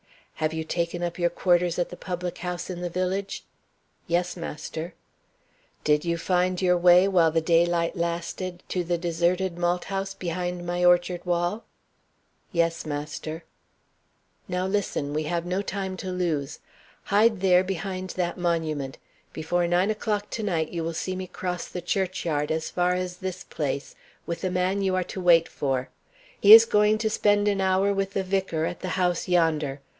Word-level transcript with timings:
"Have 0.37 0.53
you 0.55 0.63
taken 0.63 1.03
up 1.03 1.19
your 1.19 1.29
quarters 1.29 1.77
at 1.77 1.89
the 1.89 1.95
public 1.95 2.39
house 2.39 2.71
in 2.71 2.81
the 2.81 2.89
village?" 2.89 3.43
"Yes, 4.07 4.35
master." 4.35 4.95
"Did 5.83 6.03
you 6.03 6.17
find 6.17 6.59
your 6.59 6.75
way, 6.79 7.07
while 7.07 7.29
the 7.29 7.41
daylight 7.41 7.95
lasted, 7.95 8.63
to 8.69 8.83
the 8.83 8.97
deserted 8.97 9.59
malt 9.59 9.83
house 9.85 10.15
behind 10.15 10.65
my 10.65 10.83
orchard 10.83 11.23
wall?" 11.27 11.63
"Yes, 12.51 12.87
master." 12.87 13.43
"Now 14.47 14.65
listen 14.65 15.13
we 15.13 15.25
have 15.25 15.45
no 15.45 15.61
time 15.61 15.95
to 15.97 16.11
lose. 16.11 16.57
Hide 17.03 17.41
there, 17.41 17.63
behind 17.63 18.09
that 18.17 18.39
monument. 18.39 18.97
Before 19.33 19.67
nine 19.67 19.91
o'clock 19.91 20.31
to 20.31 20.41
night 20.41 20.69
you 20.69 20.83
will 20.83 20.95
see 20.95 21.15
me 21.15 21.27
cross 21.27 21.67
the 21.67 21.81
churchyard, 21.81 22.49
as 22.51 22.71
far 22.71 22.95
as 22.95 23.17
this 23.17 23.43
place, 23.43 23.93
with 24.25 24.41
the 24.41 24.49
man 24.49 24.81
you 24.81 24.95
are 24.95 25.03
to 25.03 25.21
wait 25.21 25.47
for. 25.47 25.89
He 26.39 26.51
is 26.51 26.65
going 26.65 26.97
to 26.97 27.11
spend 27.11 27.47
an 27.47 27.61
hour 27.61 27.93
with 27.93 28.13
the 28.13 28.23
vicar, 28.23 28.65
at 28.65 28.79
the 28.79 28.89
house 28.97 29.27
yonder. 29.27 29.81